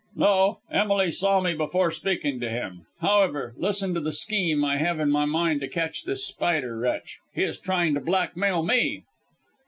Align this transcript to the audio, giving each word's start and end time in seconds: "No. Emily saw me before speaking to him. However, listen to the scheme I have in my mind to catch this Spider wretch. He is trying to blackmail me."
"No. 0.15 0.57
Emily 0.71 1.11
saw 1.11 1.39
me 1.41 1.53
before 1.53 1.91
speaking 1.91 2.39
to 2.39 2.49
him. 2.49 2.87
However, 3.01 3.53
listen 3.55 3.93
to 3.93 3.99
the 3.99 4.11
scheme 4.11 4.65
I 4.65 4.77
have 4.77 4.99
in 4.99 5.11
my 5.11 5.25
mind 5.25 5.61
to 5.61 5.67
catch 5.67 6.05
this 6.05 6.25
Spider 6.25 6.75
wretch. 6.75 7.19
He 7.35 7.43
is 7.43 7.59
trying 7.59 7.93
to 7.93 7.99
blackmail 7.99 8.63
me." 8.63 9.03